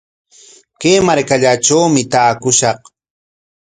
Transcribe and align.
Kay 0.79 0.97
markallatrawmi 1.07 2.01
taakushaq. 2.11 2.79